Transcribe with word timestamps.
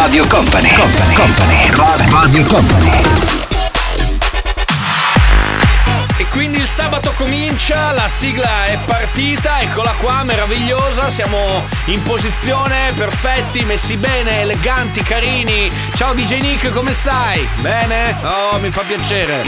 Radio 0.00 0.26
Company, 0.28 0.72
Company, 0.74 1.14
Company, 1.14 1.70
Radio 2.08 2.44
Company. 2.44 2.90
E 6.16 6.26
quindi 6.30 6.58
il 6.58 6.66
sabato 6.66 7.12
comincia, 7.14 7.90
la 7.90 8.08
sigla 8.08 8.66
è 8.66 8.78
partita, 8.86 9.60
eccola 9.60 9.92
qua, 10.00 10.22
meravigliosa, 10.22 11.10
siamo 11.10 11.64
in 11.86 12.00
posizione, 12.04 12.92
perfetti, 12.96 13.64
messi 13.64 13.96
bene, 13.96 14.42
eleganti, 14.42 15.02
carini. 15.02 15.70
Ciao 15.94 16.14
DJ 16.14 16.40
Nick, 16.40 16.72
come 16.72 16.92
stai? 16.92 17.46
Bene? 17.60 18.14
Oh, 18.22 18.58
mi 18.60 18.70
fa 18.70 18.82
piacere. 18.82 19.42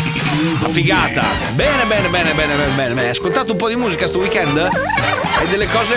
Una 0.59 0.69
figata. 0.69 1.25
Bene, 1.53 1.85
bene, 1.85 2.09
bene, 2.09 2.33
bene, 2.33 2.55
bene, 2.55 2.75
bene. 2.75 3.01
Hai 3.03 3.09
ascoltato 3.11 3.53
un 3.53 3.59
po' 3.59 3.69
di 3.69 3.77
musica 3.77 4.07
sto 4.07 4.19
weekend? 4.19 4.59
Hai 4.59 5.49
delle 5.49 5.69
cose, 5.69 5.97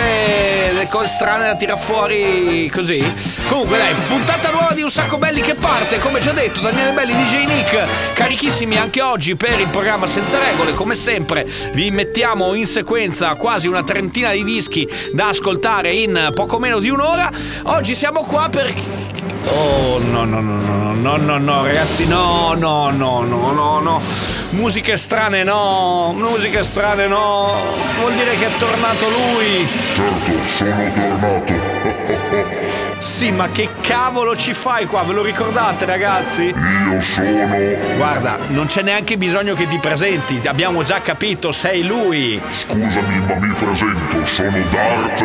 delle 0.72 0.88
cose 0.88 1.06
strane 1.08 1.46
da 1.46 1.56
tirar 1.56 1.78
fuori 1.78 2.70
così? 2.72 3.33
Comunque 3.48 3.76
dai, 3.76 3.92
puntata 4.08 4.50
nuova 4.50 4.72
di 4.72 4.82
Un 4.82 4.90
Sacco 4.90 5.18
Belli 5.18 5.40
che 5.40 5.54
parte, 5.54 5.98
come 5.98 6.18
già 6.20 6.32
detto, 6.32 6.60
Daniele 6.60 6.92
Belli, 6.92 7.12
DJ 7.12 7.44
Nick, 7.46 7.86
carichissimi 8.14 8.76
anche 8.78 9.02
oggi 9.02 9.36
per 9.36 9.60
il 9.60 9.68
programma 9.68 10.06
Senza 10.06 10.38
Regole, 10.38 10.72
come 10.72 10.94
sempre 10.94 11.46
vi 11.72 11.90
mettiamo 11.90 12.54
in 12.54 12.66
sequenza 12.66 13.34
quasi 13.34 13.68
una 13.68 13.84
trentina 13.84 14.32
di 14.32 14.42
dischi 14.44 14.88
da 15.12 15.28
ascoltare 15.28 15.92
in 15.92 16.32
poco 16.34 16.58
meno 16.58 16.78
di 16.78 16.88
un'ora. 16.88 17.30
Oggi 17.64 17.94
siamo 17.94 18.22
qua 18.22 18.48
per... 18.50 18.72
Oh 19.46 19.98
no 19.98 20.24
no 20.24 20.40
no 20.40 20.56
no 20.58 20.94
no 20.94 21.16
no 21.16 21.36
no 21.38 21.62
ragazzi 21.64 22.06
no 22.06 22.54
no 22.56 22.88
no 22.90 23.20
no 23.22 23.52
no 23.52 23.78
no 23.78 24.00
musiche 24.50 24.96
strane 24.96 25.44
no 25.44 26.14
musiche 26.16 26.62
strane 26.62 27.06
no 27.06 27.52
vuol 27.98 28.14
dire 28.14 28.34
che 28.36 28.46
è 28.46 28.50
tornato 28.58 29.06
lui 29.10 29.66
Certo, 29.94 30.32
sono 30.46 30.90
tornato. 30.94 31.52
Sì 33.04 33.30
ma 33.30 33.50
che 33.50 33.68
cavolo 33.82 34.34
ci 34.34 34.54
fai 34.54 34.86
qua? 34.86 35.02
Ve 35.02 35.12
lo 35.12 35.22
ricordate 35.22 35.84
ragazzi? 35.84 36.44
Io 36.44 37.00
sono. 37.02 37.46
guarda 37.96 38.38
non 38.48 38.66
c'è 38.66 38.80
neanche 38.80 39.18
bisogno 39.18 39.54
che 39.54 39.68
ti 39.68 39.78
presenti. 39.78 40.40
Abbiamo 40.46 40.82
già 40.82 41.02
capito 41.02 41.52
sei 41.52 41.84
lui. 41.84 42.40
Scusami, 42.48 43.20
ma 43.26 43.34
mi 43.34 43.54
presento, 43.54 44.24
sono 44.24 44.58
Dart 44.70 45.22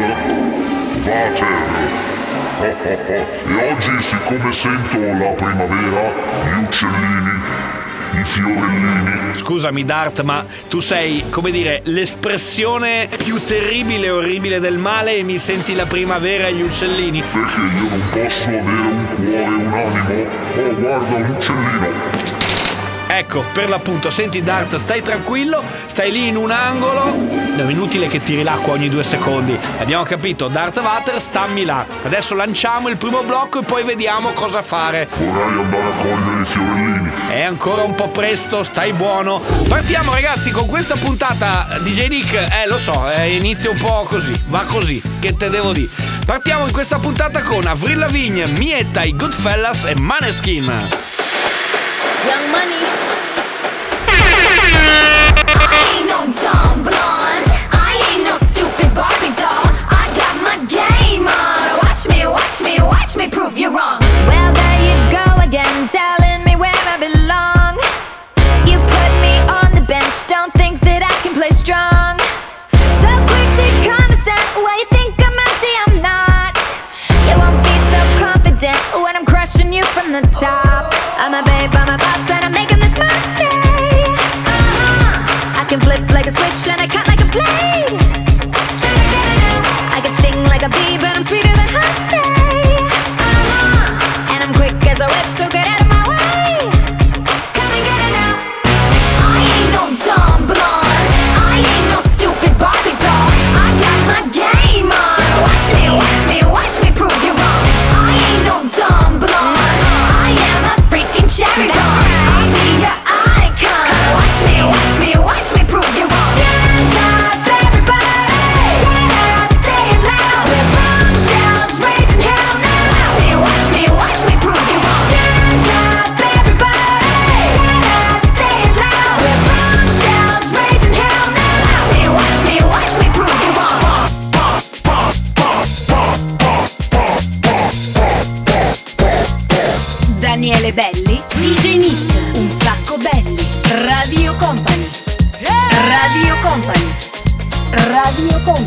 Vater. 1.03 2.17
E 2.61 3.25
oggi, 3.71 4.01
siccome 4.01 4.51
sento 4.51 4.99
la 4.99 5.31
primavera, 5.31 6.11
gli 6.43 6.61
uccellini, 6.61 7.38
i 8.13 8.23
fiorellini, 8.23 9.35
Scusami 9.35 9.85
Dart, 9.85 10.21
ma 10.21 10.45
tu 10.67 10.79
sei, 10.79 11.25
come 11.29 11.51
dire, 11.51 11.81
l'espressione 11.85 13.07
più 13.23 13.43
terribile 13.43 14.07
e 14.07 14.11
orribile 14.11 14.59
del 14.59 14.77
male 14.77 15.17
e 15.17 15.23
mi 15.23 15.37
senti 15.37 15.75
la 15.75 15.85
primavera 15.85 16.47
e 16.47 16.53
gli 16.53 16.61
uccellini. 16.61 17.21
perché 17.21 17.61
io 17.61 17.89
non 17.89 18.01
posso 18.11 18.49
avere 18.49 18.65
un 18.65 19.07
cuore 19.15 19.43
e 19.43 19.47
un 19.47 19.73
animo? 19.73 20.27
Oh, 20.55 20.75
guarda, 20.75 21.15
un 21.15 21.29
uccellino. 21.29 22.18
Ecco, 23.11 23.43
per 23.53 23.69
l'appunto, 23.69 24.11
senti 24.11 24.43
Dart, 24.43 24.75
stai 24.75 25.01
tranquillo, 25.01 25.63
stai 25.87 26.11
lì 26.11 26.27
in 26.27 26.35
un 26.35 26.51
angolo. 26.51 27.05
No, 27.05 27.67
è 27.67 27.71
inutile 27.71 28.07
che 28.07 28.23
tiri 28.23 28.43
l'acqua 28.43 28.73
ogni 28.73 28.87
due 28.87 29.03
secondi. 29.03 29.57
Abbiamo 29.79 30.03
capito, 30.03 30.47
Dart 30.47 30.79
Vater, 30.79 31.19
stammi 31.19 31.65
là. 31.65 31.83
Adesso 32.03 32.35
lanciamo 32.35 32.87
il 32.87 32.97
primo 32.97 33.23
blocco 33.23 33.61
e 33.61 33.63
poi 33.63 33.83
vediamo 33.83 34.29
cosa 34.33 34.61
fare. 34.61 35.09
Vorrei 35.17 35.59
andare 35.59 35.83
a 35.83 35.95
cogliere 35.95 36.41
i 36.41 36.45
fiorellini. 36.45 37.11
È 37.29 37.41
ancora 37.41 37.81
un 37.81 37.95
po' 37.95 38.09
presto, 38.09 38.61
stai 38.61 38.93
buono. 38.93 39.41
Partiamo 39.67 40.13
ragazzi 40.13 40.51
con 40.51 40.67
questa 40.67 40.95
puntata 40.95 41.67
DJ 41.79 42.07
Nick, 42.09 42.33
eh 42.33 42.67
lo 42.67 42.77
so, 42.77 43.09
eh, 43.09 43.35
inizia 43.35 43.71
un 43.71 43.77
po' 43.77 44.05
così, 44.07 44.39
va 44.49 44.61
così, 44.67 45.01
che 45.19 45.35
te 45.35 45.49
devo 45.49 45.73
dire. 45.73 45.89
Partiamo 46.27 46.67
in 46.67 46.71
questa 46.71 46.99
puntata 46.99 47.41
con 47.41 47.65
Avril 47.65 47.97
Lavigne, 47.97 48.45
Mietta, 48.45 49.01
i 49.01 49.15
Goodfellas 49.15 49.85
e 49.85 49.95
Maneskin. 49.95 51.27
Young 52.27 52.51
Money. 52.51 53.28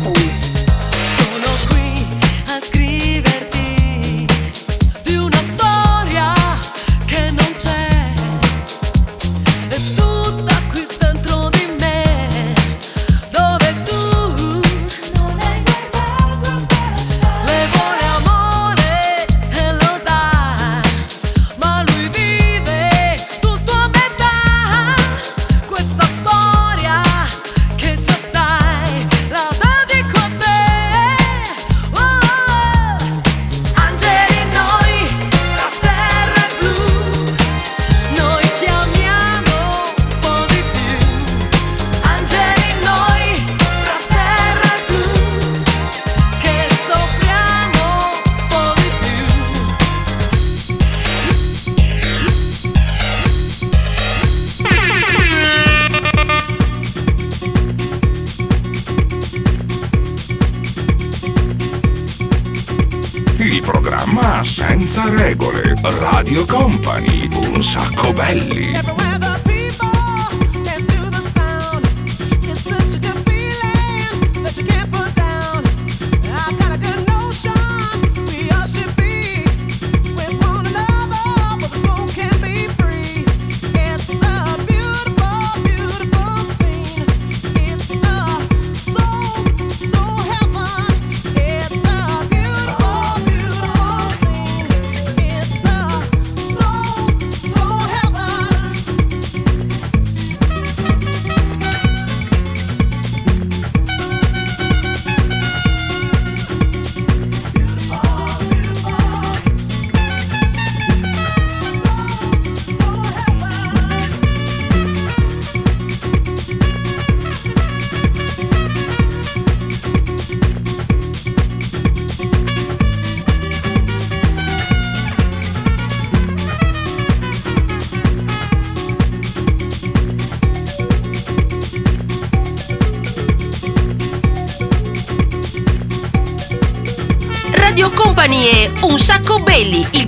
Ooh. 0.05 0.42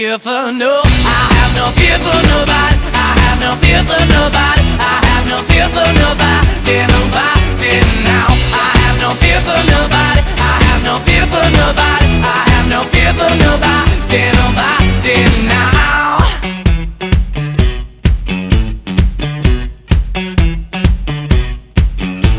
Fear 0.00 0.18
for 0.18 0.48
no, 0.50 0.80
I 1.04 1.28
have 1.36 1.52
no 1.60 1.68
fear 1.76 1.98
for 2.00 2.20
nobody. 2.32 2.78
I 2.88 3.12
have 3.20 3.38
no 3.44 3.52
fear 3.60 3.84
for 3.84 4.00
nobody. 4.08 4.64
I 4.80 4.96
have 5.12 5.26
no 5.28 5.38
fear 5.44 5.68
for 5.68 5.92
nobody, 5.92 6.88
nobody 6.88 7.84
now. 8.08 8.32
I 8.32 8.80
have 8.80 8.96
no 9.04 9.12
fear 9.20 9.40
for 9.44 9.60
nobody. 9.60 10.24
I 10.40 10.56
have 10.64 10.80
no 10.88 10.96
fear 11.04 11.26
for 11.28 11.44
nobody. 11.52 12.08
I 12.16 12.40
have 12.48 12.66
no 12.72 12.80
fear 12.88 13.12
for 13.12 13.28
nobody, 13.44 14.24
nobody 14.40 15.20
now. 15.52 16.24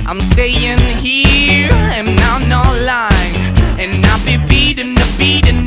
I'm 0.10 0.22
staying 0.34 0.82
here 0.98 1.70
and 1.70 2.20
I'm 2.22 2.50
not 2.50 2.74
lying. 2.82 3.31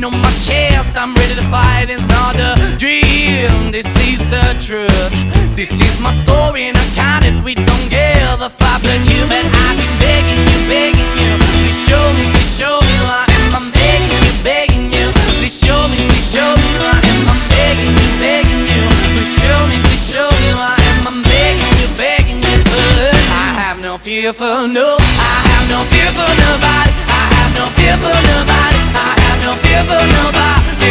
On 0.05 0.21
my 0.21 0.29
chest. 0.45 0.93
I'm 0.95 1.15
ready 1.15 1.33
to 1.33 1.45
fight, 1.49 1.89
it's 1.89 2.05
not 2.05 2.37
a 2.37 2.53
dream. 2.77 3.73
This 3.73 3.89
is 4.05 4.21
the 4.29 4.53
truth. 4.61 5.13
This 5.57 5.73
is 5.81 5.99
my 5.99 6.13
story 6.21 6.69
and 6.69 6.77
I 6.77 6.85
count 6.93 7.25
it. 7.25 7.33
We 7.43 7.55
don't 7.55 7.87
give 7.89 8.37
a 8.37 8.49
fuck 8.49 8.85
but 8.85 9.01
you. 9.09 9.25
But 9.25 9.49
I've 9.49 9.77
been 9.81 9.95
begging 9.97 10.41
you, 10.45 10.59
begging 10.69 11.11
you. 11.17 11.31
Please 11.65 11.81
show 11.89 12.05
me, 12.13 12.29
please 12.29 12.53
show 12.53 12.77
me 12.85 12.93
who 13.01 13.07
I 13.09 13.25
am. 13.25 13.49
I'm 13.57 13.67
begging 13.73 14.21
you, 14.21 14.33
begging 14.45 14.85
you. 14.93 15.09
Please 15.41 15.57
show 15.57 15.81
me, 15.89 15.97
please 16.05 16.29
show 16.29 16.53
me 16.53 16.69
who 16.77 16.85
I 16.85 17.01
am. 17.01 17.21
I'm 17.25 17.41
begging 17.49 17.93
you, 17.97 18.09
begging 18.21 18.63
you. 18.69 18.81
Please 19.17 19.33
show 19.41 19.57
me, 19.73 19.81
please 19.89 20.05
show 20.05 20.29
me 20.37 20.53
who 20.53 20.61
I 20.61 20.77
am. 20.93 21.01
I'm 21.09 21.19
begging 21.25 21.73
you, 21.81 21.89
begging 21.97 22.39
you. 22.45 22.57
But 22.61 23.25
I 23.33 23.57
have 23.57 23.81
no 23.81 23.97
fear 23.97 24.33
for 24.33 24.69
no. 24.69 25.01
I 25.01 25.35
have 25.49 25.65
no 25.73 25.81
fear 25.89 26.09
for 26.13 26.29
nobody. 26.45 26.93
I 27.09 27.23
have 27.41 27.51
no 27.57 27.65
fear 27.73 27.97
for 27.97 28.17
nobody. 28.29 28.84
No 29.45 29.53
fear 29.61 29.83
for 29.85 30.01
nobody. 30.01 30.89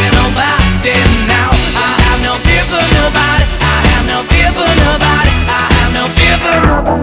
Now. 1.26 1.50
I 1.50 1.90
have 2.06 2.22
no 2.22 2.38
fear 2.46 2.62
for 2.70 2.86
nobody. 2.94 3.44
I 3.58 3.82
have 3.90 4.06
no 4.06 4.22
fear 4.30 4.52
for 4.54 4.70
nobody. 4.86 5.34
I 5.50 5.66
have 5.74 5.92
no 5.92 6.06
fear 6.14 6.38
for 6.38 6.54
nobody. 6.62 6.94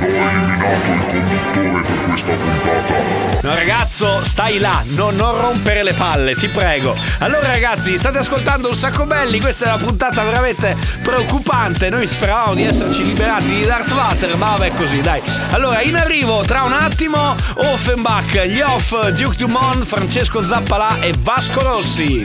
Ho 0.00 0.28
eliminato 0.28 0.92
il 0.92 1.04
conduttore 1.06 1.80
per 1.82 2.04
questa 2.08 2.32
puntata. 2.34 2.94
No 3.42 3.54
ragazzo, 3.54 4.24
stai 4.24 4.58
là, 4.58 4.82
no, 4.86 5.10
non 5.10 5.40
rompere 5.40 5.82
le 5.82 5.94
palle, 5.94 6.34
ti 6.34 6.48
prego. 6.48 6.96
Allora 7.20 7.46
ragazzi, 7.46 7.96
state 7.96 8.18
ascoltando 8.18 8.68
un 8.68 8.74
sacco 8.74 9.04
belli, 9.04 9.40
questa 9.40 9.66
è 9.66 9.68
una 9.68 9.84
puntata 9.84 10.24
veramente 10.24 10.76
preoccupante. 11.02 11.88
Noi 11.88 12.06
speravamo 12.06 12.54
di 12.54 12.64
esserci 12.64 13.04
liberati 13.04 13.46
di 13.46 13.64
Darth 13.64 13.92
Vader, 13.92 14.36
ma 14.36 14.56
vabbè 14.56 14.72
così, 14.76 15.00
dai. 15.00 15.22
Allora, 15.50 15.80
in 15.82 15.96
arrivo 15.96 16.42
tra 16.42 16.62
un 16.62 16.72
attimo 16.72 17.36
Offenbach, 17.54 18.46
gli 18.46 18.60
off, 18.60 19.08
Duke 19.10 19.36
Dumont, 19.36 19.84
Francesco 19.84 20.42
Zappalà 20.42 21.00
e 21.00 21.14
Vasco 21.18 21.60
Rossi. 21.60 22.24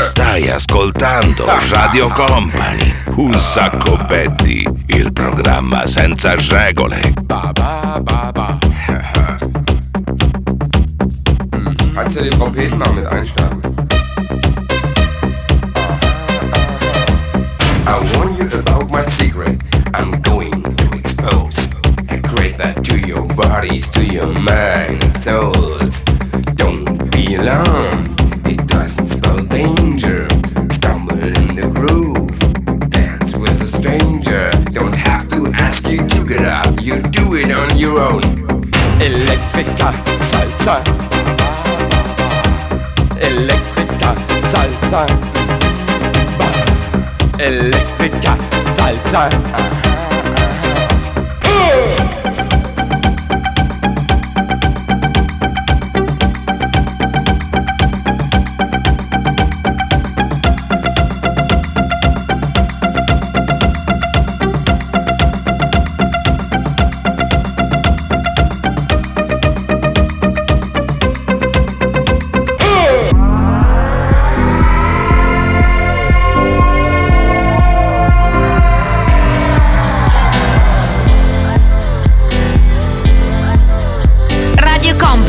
Stai 0.00 0.48
ascoltando 0.48 1.44
Radio 1.70 2.08
Company, 2.08 2.94
un 3.16 3.38
sacco 3.38 3.96
Betty, 4.08 4.64
il 4.86 5.12
programma 5.12 5.86
senza 5.86 6.34
regole. 6.48 7.12
Kannst 11.94 12.16
du 12.16 12.22
den 12.22 12.30
Trompeten 12.30 12.78
mal 12.78 12.92
mit 12.94 13.06
einschlagen? 13.06 13.60
I 17.86 18.16
warn 18.16 18.34
you 18.36 18.48
about 18.58 18.90
my 18.90 19.04
secret. 19.04 19.60
I'm 19.94 20.10
going 20.22 20.62
to 20.62 20.96
expose. 20.96 21.70
I 22.10 22.18
create 22.18 22.56
that 22.56 22.82
to 22.84 22.98
your 22.98 23.26
bodies, 23.34 23.90
to 23.90 24.02
your 24.02 24.28
mind 24.40 25.14
souls. 25.14 26.02
Don't 26.56 27.10
be 27.10 27.36
alarmed. 27.36 28.11
you 37.82 37.98
roll. 37.98 38.20
Elektrika 39.00 39.92
Salsa. 40.30 40.76
Elektrika 43.20 44.14
Salsa. 44.52 45.06
Elektrika 47.40 48.36
Salsa. 48.76 49.30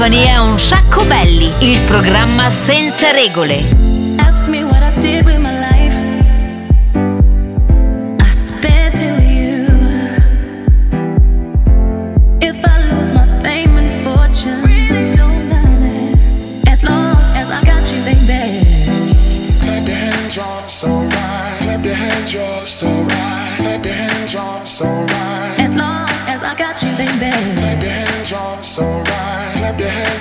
compagnia 0.04 0.42
Un 0.42 0.60
Sacco 0.60 1.06
Belli, 1.06 1.50
il 1.60 1.80
programma 1.84 2.50
senza 2.50 3.12
regole. 3.12 3.64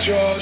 yours. 0.07 0.42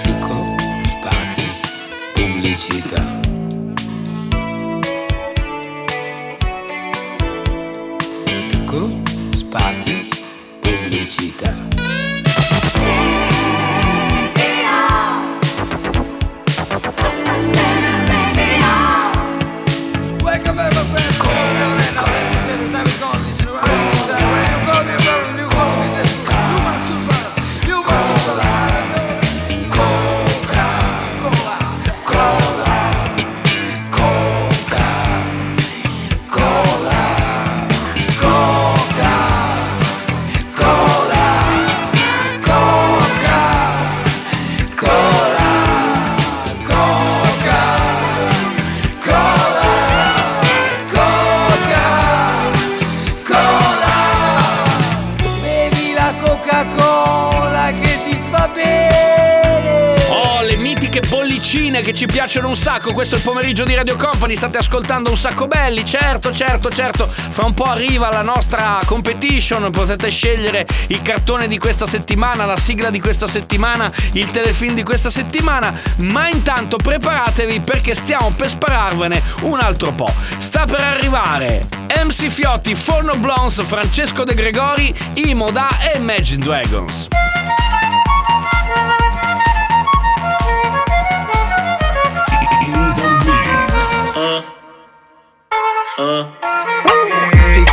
Ci 62.01 62.07
piacciono 62.07 62.47
un 62.47 62.55
sacco. 62.55 62.93
Questo 62.93 63.13
è 63.13 63.19
il 63.19 63.23
pomeriggio 63.23 63.63
di 63.63 63.75
Radio 63.75 63.95
Company. 63.95 64.35
State 64.35 64.57
ascoltando 64.57 65.11
un 65.11 65.17
sacco 65.17 65.45
belli. 65.45 65.85
Certo, 65.85 66.33
certo, 66.33 66.71
certo. 66.71 67.07
Fra 67.07 67.45
un 67.45 67.53
po' 67.53 67.65
arriva 67.65 68.09
la 68.09 68.23
nostra 68.23 68.79
competition. 68.85 69.69
Potete 69.69 70.09
scegliere 70.09 70.65
il 70.87 71.03
cartone 71.03 71.47
di 71.47 71.59
questa 71.59 71.85
settimana, 71.85 72.45
la 72.45 72.57
sigla 72.57 72.89
di 72.89 72.99
questa 72.99 73.27
settimana, 73.27 73.91
il 74.13 74.31
telefilm 74.31 74.73
di 74.73 74.81
questa 74.81 75.11
settimana. 75.11 75.79
Ma 75.97 76.27
intanto 76.27 76.77
preparatevi 76.77 77.59
perché 77.59 77.93
stiamo 77.93 78.31
per 78.35 78.49
spararvene 78.49 79.21
un 79.41 79.59
altro 79.59 79.91
po'. 79.91 80.11
Sta 80.39 80.65
per 80.65 80.81
arrivare 80.81 81.67
MC 82.03 82.29
Fiotti, 82.29 82.73
Forno 82.73 83.13
Blondes, 83.13 83.61
Francesco 83.61 84.23
De 84.23 84.33
Gregori, 84.33 84.91
Imoda 85.13 85.67
e 85.93 85.99
Imagine 85.99 86.43
Dragons. 86.43 87.09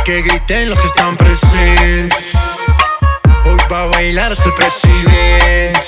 Que 0.09 0.23
griten 0.23 0.71
los 0.71 0.79
que 0.79 0.87
están 0.87 1.15
presentes. 1.15 2.33
Hoy 3.45 3.57
va 3.71 3.83
a 3.83 3.85
bailar 3.85 4.31
hasta 4.31 4.45
el 4.45 4.55
presidente. 4.55 5.79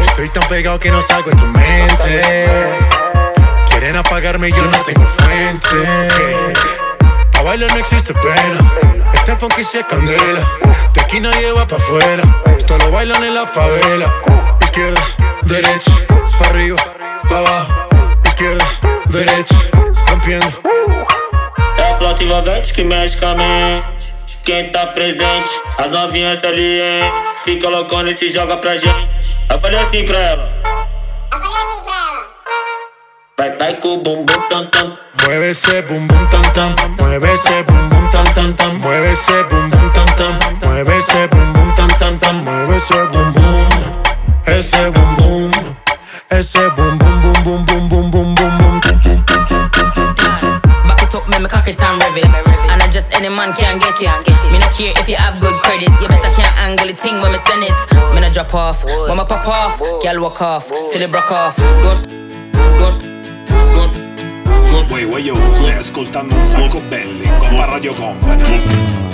Estoy 0.00 0.28
tan 0.28 0.44
pegado 0.44 0.78
que 0.78 0.92
no 0.92 1.02
salgo 1.02 1.30
de 1.30 1.36
tu 1.36 1.46
mente. 1.46 2.46
Quieren 3.68 3.96
apagarme 3.96 4.50
y 4.50 4.52
yo 4.52 4.64
no 4.66 4.78
tengo 4.84 5.04
fuente. 5.08 6.52
Pa' 7.32 7.42
bailar 7.42 7.72
no 7.72 7.78
existe 7.78 8.14
pena. 8.14 8.72
Este 9.12 9.34
funky 9.34 9.64
se 9.64 9.84
candela. 9.84 10.48
De 10.92 11.00
aquí 11.00 11.18
nadie 11.18 11.50
va 11.50 11.66
pa' 11.66 11.74
afuera. 11.74 12.22
Esto 12.56 12.78
lo 12.78 12.92
bailan 12.92 13.24
en 13.24 13.34
la 13.34 13.44
favela. 13.44 14.14
Izquierda, 14.60 15.02
derecha, 15.42 15.90
pa' 16.38 16.46
arriba, 16.46 16.76
pa' 17.28 17.38
abajo. 17.38 17.72
Izquierda, 18.24 18.64
derecha, 19.06 19.56
rompiendo. 20.06 20.63
É 21.84 21.90
a 21.90 21.98
flauta 21.98 22.24
envolvente 22.24 22.72
que 22.72 22.82
mexe 22.82 23.14
com 23.18 23.26
a 23.26 23.34
mente. 23.34 24.38
Quem 24.42 24.70
tá 24.70 24.86
presente, 24.86 25.50
as 25.76 25.92
novinhas 25.92 26.42
ali, 26.42 26.80
hein? 26.80 27.12
Fica 27.44 27.68
loucona 27.68 28.10
e 28.10 28.14
se 28.14 28.28
joga 28.28 28.56
pra 28.56 28.74
gente. 28.74 29.36
Eu 29.50 29.60
falei 29.60 29.78
assim 29.78 30.02
pra 30.02 30.18
ela. 30.18 30.50
Vai, 33.36 33.56
vai 33.58 33.74
com 33.74 33.88
o 33.88 33.96
bumbum 33.98 34.24
tam 34.48 34.66
tam. 34.68 34.94
Mueve 35.22 35.50
ese 35.50 35.82
bum 35.82 36.06
bum 36.06 36.26
tam 36.26 36.42
tam, 36.54 36.74
mueve 36.98 37.32
ese 37.32 37.62
bum 37.64 37.88
bum 37.88 38.10
tam 38.10 38.24
tam 38.34 38.52
tam, 38.54 38.74
mueve 38.78 39.12
ese 39.12 39.44
bum 39.44 39.70
bum 39.70 39.90
tam 39.90 40.06
tam, 40.16 40.38
mueve 40.66 40.98
ese 40.98 41.26
bum 41.28 41.52
bum 41.52 41.74
tam 41.74 41.88
tam 41.98 42.18
tam, 42.18 42.34
mueve 42.44 42.76
ese 42.76 43.06
bum 43.12 43.32
bum, 43.32 43.68
ese 44.46 44.90
bum 44.90 45.14
bum, 45.16 45.50
ese 46.30 46.70
bum 46.70 46.98
bum 46.98 47.20
bum 47.20 47.64
bum 47.64 47.88
bum 47.88 47.88
bum 47.88 48.34
bum 48.34 48.34
bum 48.34 49.63
up, 51.14 51.28
make 51.28 51.40
me 51.40 51.48
cock 51.48 51.68
it 51.68 51.80
and 51.80 52.02
rev 52.02 52.16
it. 52.16 52.24
And 52.24 52.82
I 52.82 52.88
just 52.90 53.12
any 53.14 53.28
man 53.28 53.52
can 53.52 53.78
get 53.78 53.94
it. 54.00 54.52
Me 54.52 54.58
not 54.58 54.72
care 54.74 54.92
if 54.96 55.08
you 55.08 55.16
have 55.16 55.40
good 55.40 55.54
credit. 55.62 55.90
You 56.00 56.08
better 56.08 56.30
can't 56.34 56.58
angle 56.58 56.86
the 56.86 56.94
thing 56.94 57.20
when 57.20 57.32
me 57.32 57.38
send 57.46 57.62
it. 57.62 57.74
Me 58.14 58.20
not 58.20 58.32
drop 58.32 58.54
off, 58.54 58.84
when 58.84 59.16
me 59.16 59.24
pop 59.24 59.46
off, 59.46 59.78
girl 60.02 60.20
walk 60.20 60.42
off 60.42 60.68
till 60.68 61.02
it 61.02 61.10
broke 61.10 61.30
off. 61.30 61.56
Don't, 61.56 62.02
don't, 62.78 63.14
stai 65.54 65.72
ascoltando 65.74 66.34
un 66.34 66.44
sacco 66.44 66.80
belli 66.88 67.28
con 67.38 67.64
Radio 67.66 67.92
Company. 67.94 69.13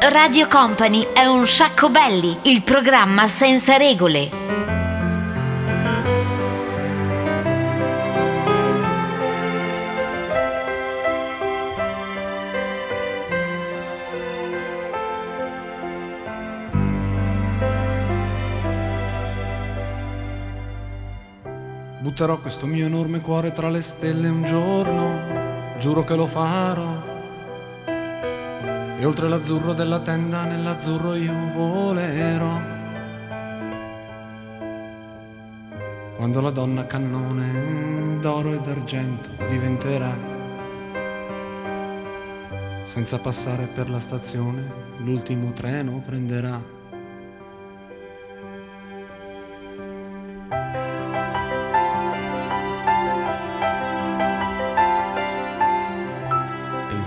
Radio 0.00 0.46
Company 0.46 1.08
è 1.12 1.26
un 1.26 1.46
sacco 1.46 1.90
belli, 1.90 2.38
il 2.42 2.62
programma 2.62 3.28
senza 3.28 3.76
regole. 3.76 4.30
Butterò 22.00 22.38
questo 22.38 22.66
mio 22.66 22.86
enorme 22.86 23.20
cuore 23.20 23.52
tra 23.52 23.68
le 23.68 23.82
stelle 23.82 24.28
un 24.28 24.44
giorno, 24.44 25.76
giuro 25.78 26.04
che 26.04 26.14
lo 26.14 26.26
farò. 26.26 27.07
E 29.00 29.04
oltre 29.04 29.28
l'azzurro 29.28 29.74
della 29.74 30.00
tenda, 30.00 30.44
nell'azzurro 30.44 31.14
io 31.14 31.32
volerò. 31.54 32.60
Quando 36.16 36.40
la 36.40 36.50
donna 36.50 36.84
cannone 36.84 38.18
d'oro 38.20 38.54
e 38.54 38.60
d'argento 38.60 39.28
diventerà, 39.48 40.12
senza 42.82 43.20
passare 43.20 43.66
per 43.72 43.88
la 43.88 44.00
stazione, 44.00 44.64
l'ultimo 44.96 45.52
treno 45.52 46.02
prenderà. 46.04 46.77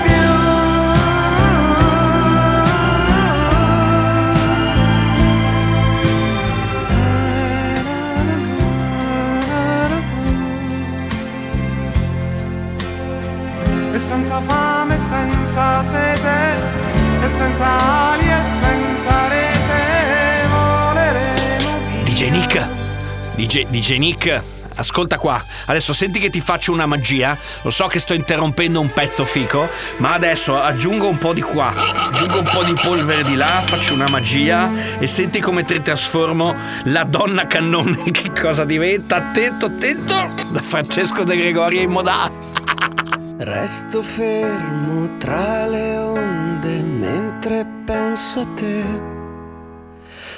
senza 14.11 14.41
fame, 14.41 14.97
senza 14.97 15.83
sete, 15.85 16.63
e 17.21 17.29
senza 17.29 18.11
ali 18.11 18.27
e 18.27 18.43
senza 18.43 19.27
rete 19.29 20.47
voleremo 20.49 22.03
DJ 22.03 22.29
Nick, 22.29 22.67
DJ, 23.35 23.67
DJ 23.69 23.97
Nick, 23.99 24.41
ascolta 24.75 25.17
qua. 25.17 25.41
Adesso 25.67 25.93
senti 25.93 26.19
che 26.19 26.29
ti 26.29 26.41
faccio 26.41 26.73
una 26.73 26.85
magia. 26.85 27.37
Lo 27.61 27.69
so 27.69 27.87
che 27.87 27.99
sto 27.99 28.13
interrompendo 28.13 28.81
un 28.81 28.91
pezzo 28.91 29.23
fico, 29.23 29.69
ma 29.99 30.11
adesso 30.11 30.59
aggiungo 30.59 31.07
un 31.07 31.17
po' 31.17 31.31
di 31.31 31.41
qua, 31.41 31.73
aggiungo 31.73 32.39
un 32.39 32.49
po' 32.51 32.63
di 32.65 32.73
polvere 32.73 33.23
di 33.23 33.35
là, 33.35 33.45
faccio 33.45 33.93
una 33.93 34.09
magia 34.09 34.99
e 34.99 35.07
senti 35.07 35.39
come 35.39 35.63
ti 35.63 35.81
trasformo 35.81 36.53
la 36.85 37.05
donna 37.05 37.47
cannone. 37.47 38.03
Che 38.11 38.33
cosa 38.37 38.65
diventa? 38.65 39.15
Attento, 39.15 39.67
attento! 39.67 40.29
Da 40.49 40.61
Francesco 40.61 41.23
De 41.23 41.37
Gregorio 41.37 41.79
in 41.79 41.91
moda. 41.91 42.29
Resto 43.43 44.03
fermo 44.03 45.17
tra 45.17 45.65
le 45.65 45.97
onde 45.97 46.83
mentre 46.83 47.65
penso 47.85 48.41
a 48.41 48.45
te. 48.53 48.83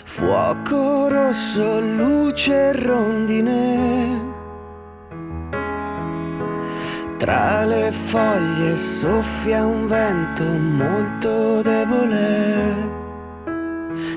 Fuoco 0.05 1.09
rosso, 1.09 1.81
luce 1.81 2.71
rondine. 2.71 4.21
Tra 7.17 7.65
le 7.65 7.91
foglie 7.91 8.73
soffia 8.77 9.65
un 9.65 9.85
vento 9.85 10.45
molto 10.45 11.61
debole. 11.61 12.91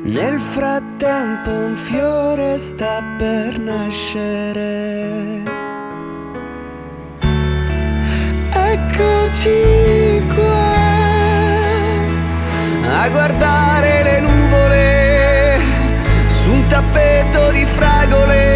Nel 0.04 0.38
frattempo 0.38 1.50
un 1.50 1.74
fiore 1.74 2.56
sta 2.56 3.02
per 3.18 3.58
nascere. 3.58 5.26
Eccoci 8.98 10.22
qua 10.34 10.74
a 12.98 13.08
guardare 13.10 14.02
le 14.02 14.20
nuvole 14.20 15.58
su 16.28 16.52
un 16.52 16.66
tappeto 16.66 17.50
di 17.50 17.66
fragole. 17.66 18.55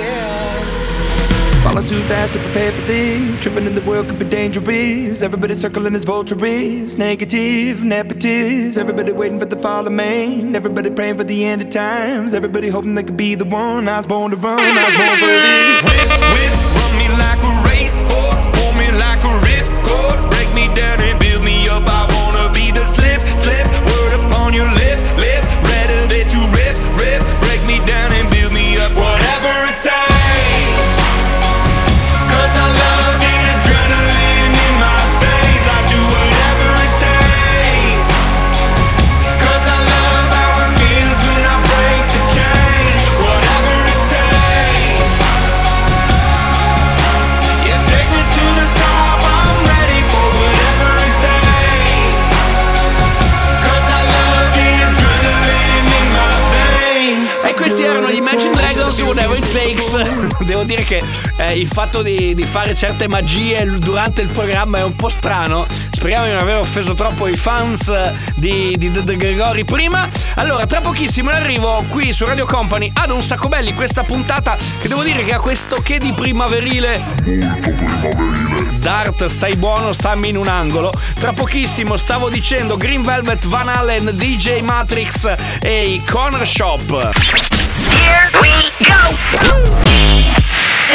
Quel. 0.00 0.40
Falling 1.62 1.86
too 1.86 2.00
fast 2.08 2.32
to 2.32 2.38
prepare 2.38 2.72
for 2.72 2.86
this. 2.86 3.40
Tripping 3.40 3.66
in 3.66 3.74
the 3.74 3.82
world 3.82 4.08
could 4.08 4.18
be 4.18 4.24
dangerous. 4.24 5.20
Everybody 5.22 5.54
circling 5.54 5.94
as 5.94 6.04
vultures. 6.04 6.96
Negative, 6.96 7.78
nepotist. 7.78 8.78
Everybody 8.78 9.12
waiting 9.12 9.38
for 9.38 9.44
the 9.44 9.56
fall 9.56 9.86
of 9.86 9.92
man. 9.92 10.56
Everybody 10.56 10.90
praying 10.90 11.18
for 11.18 11.24
the 11.24 11.44
end 11.44 11.60
of 11.60 11.70
times. 11.70 12.32
Everybody 12.32 12.68
hoping 12.68 12.94
they 12.94 13.02
could 13.02 13.18
be 13.18 13.34
the 13.34 13.44
one. 13.44 13.88
I 13.88 13.98
was 13.98 14.06
born 14.06 14.30
to 14.30 14.38
run. 14.38 14.58
I 14.58 14.84
was 14.84 14.96
born 14.96 15.18
for 15.18 16.50
this. 16.56 16.59
Devo 60.44 60.64
dire 60.64 60.84
che 60.84 61.02
eh, 61.36 61.58
il 61.58 61.68
fatto 61.68 62.02
di, 62.02 62.34
di 62.34 62.46
fare 62.46 62.74
certe 62.74 63.08
magie 63.08 63.64
durante 63.78 64.22
il 64.22 64.28
programma 64.28 64.78
è 64.78 64.82
un 64.82 64.94
po' 64.94 65.08
strano. 65.08 65.66
Speriamo 65.90 66.24
di 66.24 66.32
non 66.32 66.40
aver 66.40 66.56
offeso 66.56 66.94
troppo 66.94 67.26
i 67.26 67.36
fans 67.36 67.92
di, 68.36 68.74
di 68.78 68.90
De 68.90 69.16
Gregori 69.16 69.64
prima. 69.64 70.08
Allora, 70.36 70.66
tra 70.66 70.80
pochissimo 70.80 71.30
arrivo 71.30 71.84
qui 71.88 72.12
su 72.12 72.24
Radio 72.24 72.46
Company 72.46 72.90
ad 72.94 73.10
un 73.10 73.22
sacco 73.22 73.48
belli 73.48 73.74
questa 73.74 74.02
puntata 74.02 74.56
che 74.80 74.88
devo 74.88 75.02
dire 75.02 75.22
che 75.22 75.34
ha 75.34 75.40
questo 75.40 75.80
che 75.82 75.98
di 75.98 76.12
primaverile. 76.12 77.00
Dart, 78.78 79.26
stai 79.26 79.56
buono, 79.56 79.92
stammi 79.92 80.30
in 80.30 80.36
un 80.36 80.48
angolo. 80.48 80.92
Tra 81.18 81.32
pochissimo 81.32 81.96
stavo 81.96 82.30
dicendo 82.30 82.76
Green 82.76 83.02
Velvet, 83.02 83.46
Van 83.46 83.68
Allen, 83.68 84.10
DJ 84.14 84.60
Matrix 84.60 85.34
e 85.60 85.86
i 85.86 86.02
Corner 86.04 86.46
Shop. 86.46 86.80
Here 87.88 88.30
we 88.40 88.50
go! 88.78 90.19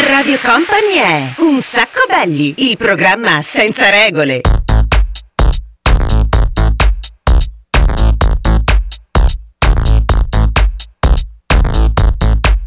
Radio 0.03 0.37
Company 0.43 0.95
è 0.97 1.33
Un 1.37 1.61
sacco 1.61 2.05
belli, 2.07 2.53
il 2.69 2.77
programma 2.77 3.41
senza 3.41 3.89
regole. 3.89 4.41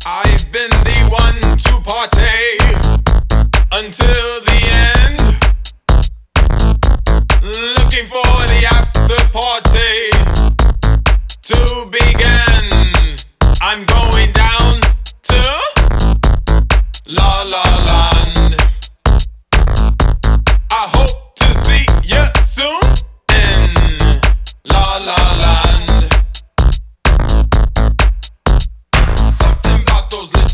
I've 0.07 0.51
been 0.51 0.71
the 0.71 1.09
one 1.11 1.57
to 1.57 1.81
party 1.83 2.57
until 3.73 4.41
the 4.45 4.71
end. 4.73 4.88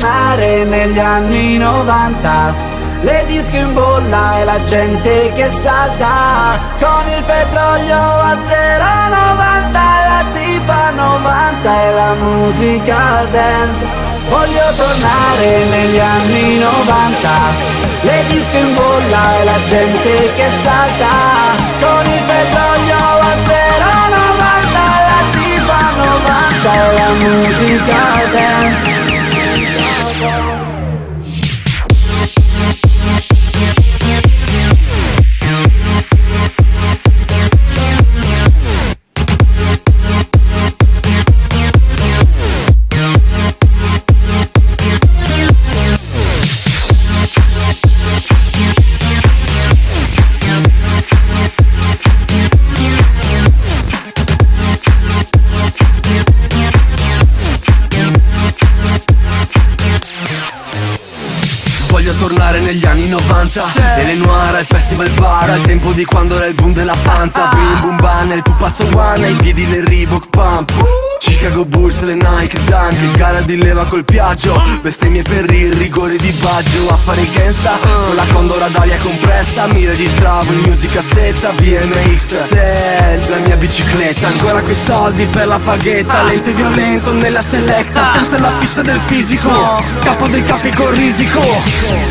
Tornare 0.00 0.64
negli 0.64 0.98
anni 0.98 1.56
90 1.56 2.54
Le 3.00 3.24
disco 3.26 3.56
in 3.56 3.72
bolla 3.72 4.40
e 4.40 4.44
la 4.44 4.62
gente 4.64 5.32
che 5.34 5.50
salta. 5.62 6.58
Con 6.78 7.08
il 7.08 7.22
petrolio 7.24 7.96
a 7.96 8.36
0,90 8.36 9.72
La 9.72 10.24
tipa 10.32 10.90
90 10.90 11.82
e 11.82 11.92
la 11.92 12.14
musica 12.14 13.26
dance. 13.30 13.86
Voglio 14.28 14.66
tornare 14.76 15.64
negli 15.70 15.98
anni 15.98 16.58
90 16.58 17.28
Le 18.02 18.24
disco 18.28 18.56
in 18.56 18.74
bolla 18.74 19.40
e 19.40 19.44
la 19.44 19.58
gente 19.66 20.32
che 20.34 20.48
salta. 20.62 21.14
Con 21.80 22.04
il 22.12 22.22
petrolio 22.22 22.96
a 22.96 23.34
0,90 23.48 24.76
La 25.10 25.22
tipa 25.32 25.80
90 25.96 26.72
e 26.72 26.92
la 26.92 27.10
musica 27.24 27.96
dance 28.32 29.05
festival 64.66 65.08
bar 65.10 65.50
Al 65.50 65.60
tempo 65.62 65.92
di 65.92 66.04
quando 66.04 66.36
era 66.36 66.46
il 66.46 66.54
boom 66.54 66.72
della 66.72 66.94
Fanta. 66.94 67.50
Bim 67.52 67.80
boom 67.80 67.96
ban, 67.96 68.30
il 68.32 68.42
pupazzo 68.42 68.86
one 68.94 69.24
Ai 69.24 69.34
piedi 69.34 69.68
le 69.68 69.84
Reebok 69.84 70.28
Pump 70.28 70.95
Chicago 71.36 71.66
Bulls, 71.66 72.00
le 72.00 72.14
Nike 72.14 72.58
Dunk 72.64 73.16
Gara 73.18 73.40
di 73.42 73.58
leva 73.58 73.84
col 73.84 74.04
piaggio. 74.04 74.58
Bestemmie 74.80 75.20
per 75.20 75.44
il 75.52 75.70
rigore 75.74 76.16
di 76.16 76.30
Baggio. 76.40 76.88
A 76.88 76.96
fare 76.96 77.20
i 77.20 77.30
gangsta 77.30 77.76
Con 77.78 78.16
la 78.16 78.24
condora 78.32 78.68
d'aria 78.68 78.96
compressa. 78.96 79.66
Mi 79.66 79.84
registravo 79.84 80.50
in 80.50 80.60
music 80.60 80.94
cassetta 80.94 81.50
BMX 81.50 82.46
Set, 82.46 83.28
la 83.28 83.36
mia 83.36 83.56
bicicletta. 83.56 84.28
Ancora 84.28 84.62
quei 84.62 84.74
soldi 84.74 85.26
per 85.26 85.46
la 85.46 85.58
paghetta. 85.62 86.22
Lento 86.22 86.48
e 86.48 86.52
violento 86.54 87.12
nella 87.12 87.42
selecta 87.42 88.12
Senza 88.12 88.38
la 88.38 88.52
fissa 88.58 88.80
del 88.80 89.00
fisico. 89.04 89.50
Capo 90.00 90.26
dei 90.28 90.42
capi 90.42 90.70
con 90.70 90.90
risico. 90.94 91.42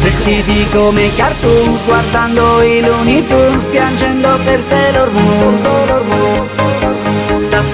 Vestiti 0.02 0.68
come 0.72 1.14
cartoons 1.16 1.84
Guardando 1.84 2.62
i 2.62 2.80
Looney 2.82 3.26
Tunes 3.26 3.64
Piangendo 3.66 4.38
per 4.44 4.62
Sailor 4.62 5.12
Moon 5.12 6.65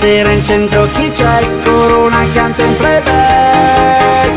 Stasera 0.02 0.32
in 0.32 0.44
centro 0.44 0.88
chi 0.94 1.12
c'è? 1.12 1.48
Corona 1.64 2.22
accanto 2.22 2.64
in 2.64 2.76
playback. 2.76 4.32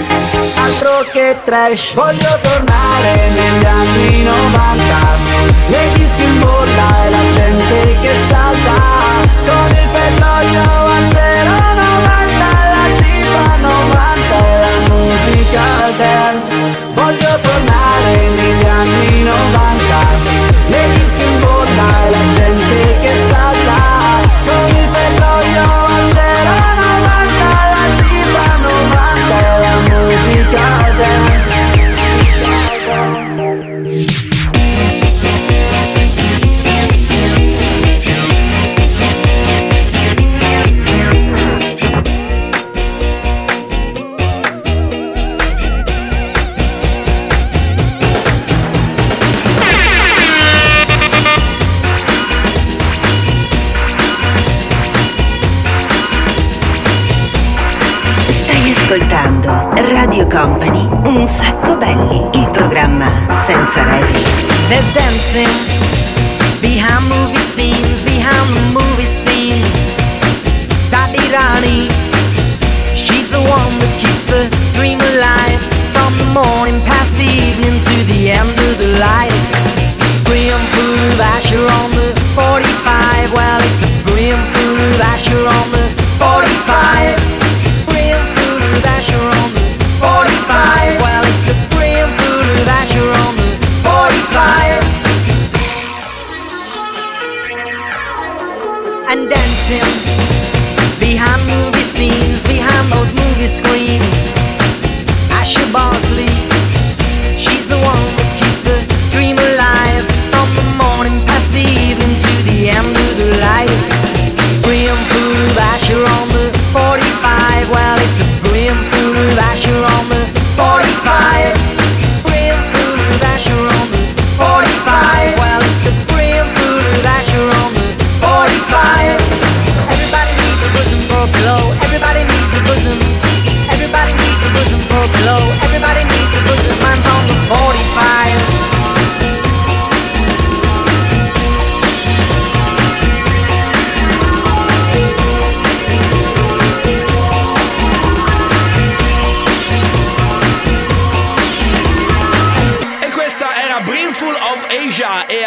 Altro 0.57 1.07
che 1.11 1.39
trash 1.43 1.95
Voglio 1.95 2.39
tornare 2.43 3.31
negli 3.31 3.65
anni 3.65 4.25
90 4.25 4.95
Le 5.69 5.89
dischi 5.95 6.23
in 6.23 6.39
bolla 6.39 7.07
e 7.07 7.09
la 7.09 7.25
gente 7.33 7.97
che 8.03 8.13
salta. 8.29 8.77
Con 9.47 9.71
il 9.71 9.89
petrolio 9.89 10.61
a 10.61 11.01
0,90 11.09 11.57
La 12.75 12.87
tipa 13.01 13.57
90 13.57 14.37
e 14.37 14.61
la 14.61 14.77
musica 14.93 15.65
dance. 15.97 16.53
Voglio 16.93 17.41
tornare 17.41 18.13
negli 18.37 18.67
anni 18.67 19.23
90 19.23 19.97
Le 20.69 20.83
dischi 20.93 21.25
in 21.25 21.41
bolla 21.41 21.89
e 22.05 22.11
la 22.11 22.25
gente 22.35 22.99
che 23.01 23.13
salta 23.31 23.54
ascoltando 58.95 59.73
Radio 59.75 60.25
Company, 60.29 60.89
un 61.05 61.27
sacco 61.27 61.77
belli, 61.77 62.29
il 62.33 62.49
programma 62.53 63.11
senza 63.45 63.83
regole. 63.83 64.23
There's 64.69 64.93
dancing 64.93 65.49
behind 66.61 67.09
movie 67.09 67.43
scenes, 67.43 68.03
behind 68.05 68.55
the 68.55 68.61
movie 68.71 69.05
scene. 69.05 69.65
Sabirani, 70.87 71.89
she's 72.95 73.29
the 73.31 73.41
one 73.41 73.79
that 73.79 73.91
keeps 73.99 74.27
the 74.27 74.49
dream 74.75 75.01
alive 75.01 75.59
from 75.91 76.17
the 76.17 76.31
morning 76.31 76.81
past 76.87 77.17
the 77.17 77.27
evening 77.27 77.75
to 77.83 78.05
the 78.07 78.31
end 78.31 78.49
of 78.49 78.79
the. 78.79 78.95
Brim 80.23 80.61
full 80.71 80.99
of 81.11 81.21
Asher 81.35 81.67
on 81.83 81.91
the 81.91 82.15
45. 82.35 83.33
Well, 83.33 83.61
it's 83.61 83.83
a 83.83 83.91
brim 84.07 84.39
full 84.55 84.79
of 84.79 85.01
Asher 85.01 85.43
on 85.43 85.71
the 85.73 85.89
45. 86.17 87.34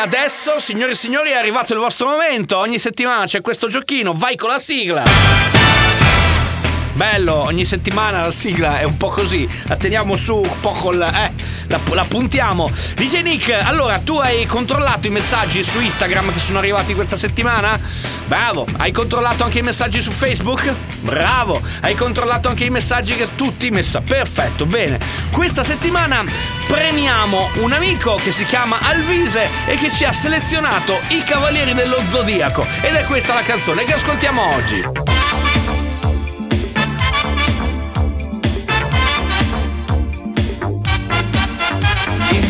Adesso, 0.07 0.57
signori 0.57 0.93
e 0.93 0.95
signori, 0.95 1.31
è 1.31 1.35
arrivato 1.35 1.73
il 1.73 1.79
vostro 1.79 2.07
momento. 2.07 2.57
Ogni 2.57 2.79
settimana 2.79 3.25
c'è 3.25 3.41
questo 3.41 3.67
giochino, 3.67 4.13
vai 4.13 4.37
con 4.37 4.49
la 4.49 4.57
sigla. 4.57 5.03
Bello, 6.93 7.35
ogni 7.35 7.65
settimana 7.65 8.21
la 8.21 8.31
sigla 8.31 8.79
è 8.79 8.83
un 8.83 8.95
po' 8.95 9.09
così. 9.09 9.47
La 9.67 9.75
teniamo 9.75 10.15
su 10.15 10.37
un 10.37 10.59
po' 10.61 10.71
col. 10.71 11.01
Eh, 11.01 11.31
la, 11.67 11.79
la 11.91 12.03
puntiamo. 12.03 12.71
DJ 12.95 13.21
Nick, 13.21 13.49
allora 13.51 13.99
tu 13.99 14.17
hai 14.17 14.45
controllato 14.45 15.07
i 15.07 15.09
messaggi 15.09 15.63
su 15.63 15.79
Instagram 15.79 16.33
che 16.33 16.39
sono 16.39 16.57
arrivati 16.59 16.93
questa 16.93 17.15
settimana? 17.15 17.79
Bravo. 18.25 18.65
Hai 18.77 18.91
controllato 18.91 19.43
anche 19.43 19.59
i 19.59 19.61
messaggi 19.61 20.01
su 20.01 20.11
Facebook? 20.11 20.73
Bravo. 21.01 21.61
Hai 21.81 21.95
controllato 21.95 22.49
anche 22.49 22.65
i 22.65 22.69
messaggi 22.69 23.15
che 23.15 23.35
tutti 23.35 23.69
messa. 23.69 24.01
Perfetto, 24.01 24.65
bene. 24.65 24.99
Questa 25.31 25.63
settimana 25.63 26.23
premiamo 26.67 27.49
un 27.55 27.73
amico 27.73 28.15
che 28.15 28.31
si 28.31 28.45
chiama 28.45 28.79
Alvise 28.81 29.49
e 29.65 29.75
che 29.75 29.91
ci 29.91 30.03
ha 30.03 30.11
selezionato 30.11 30.99
i 31.09 31.23
Cavalieri 31.23 31.73
dello 31.73 32.01
Zodiaco. 32.09 32.65
Ed 32.81 32.95
è 32.95 33.03
questa 33.05 33.33
la 33.33 33.41
canzone 33.41 33.83
che 33.83 33.93
ascoltiamo 33.93 34.55
oggi. 34.55 35.16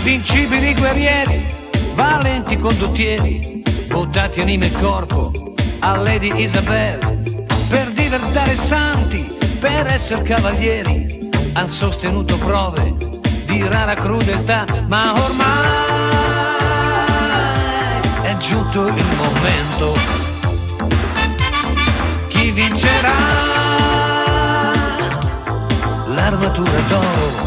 Invincibili 0.07 0.73
guerrieri, 0.73 1.45
valenti 1.93 2.57
condottieri, 2.57 3.61
buttati 3.87 4.39
anima 4.39 4.63
e 4.63 4.71
corpo 4.71 5.53
a 5.79 5.97
Lady 5.97 6.31
Isabel. 6.43 6.97
Per 7.67 7.91
diventare 7.91 8.55
santi, 8.55 9.29
per 9.59 9.87
essere 9.87 10.21
cavalieri, 10.21 11.27
han 11.55 11.67
sostenuto 11.67 12.37
prove 12.37 13.19
di 13.47 13.67
rara 13.67 13.95
crudeltà, 13.95 14.63
ma 14.87 15.11
ormai 15.11 15.67
è 18.21 18.37
giunto 18.37 18.87
il 18.87 19.05
momento. 19.17 19.93
Chi 22.29 22.51
vincerà? 22.51 23.15
L'armatura 26.15 26.79
d'oro. 26.87 27.46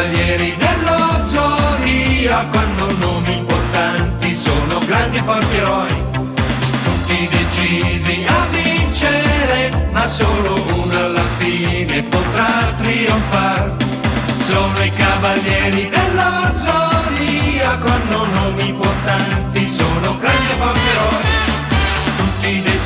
Cavalieri 0.00 0.56
dello 0.56 1.26
zodiaco, 1.26 2.58
hanno 2.58 2.86
nomi 3.00 3.36
importanti, 3.36 4.34
sono 4.34 4.78
grandi 4.86 5.18
e 5.18 5.22
forti 5.22 5.56
eroi, 5.56 6.02
tutti 6.12 7.28
decisi 7.30 8.24
a 8.26 8.46
vincere, 8.50 9.88
ma 9.92 10.06
solo 10.06 10.54
uno 10.54 10.96
alla 10.96 11.26
fine 11.36 12.02
potrà 12.04 12.72
trionfare. 12.80 13.76
Sono 14.40 14.82
i 14.82 14.92
cavalieri 14.94 15.90
dello 15.90 16.30
zodiaco, 16.64 17.88
hanno 17.88 18.24
nomi 18.32 18.68
importanti, 18.68 19.68
sono 19.68 20.18
grandi 20.18 20.50
e 20.50 20.56
forti 20.56 20.88
eroi, 20.94 21.39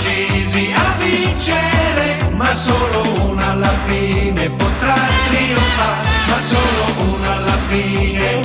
decisi 0.05 0.71
a 0.75 0.97
vincere, 0.99 2.29
ma 2.33 2.53
solo 2.53 3.03
uno 3.25 3.43
alla 3.43 3.73
fine 3.87 4.51
potrà 4.51 4.95
trionfare, 5.31 6.09
ma 6.29 6.37
solo 6.37 6.85
uno 7.09 7.33
alla 7.33 7.57
fine 7.69 8.40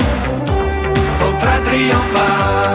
potrà 1.18 1.58
trionfare. 1.58 2.70